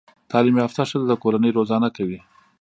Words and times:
تعليم 0.31 0.55
يافته 0.61 0.83
ښځه 0.89 1.05
د 1.07 1.13
کورنۍ 1.23 1.51
روزانه 1.57 1.89
کوي 1.97 2.19